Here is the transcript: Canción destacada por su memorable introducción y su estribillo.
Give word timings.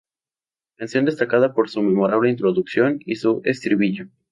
Canción 0.77 1.05
destacada 1.05 1.53
por 1.53 1.69
su 1.69 1.83
memorable 1.83 2.31
introducción 2.31 2.97
y 3.05 3.17
su 3.17 3.41
estribillo. 3.45 4.07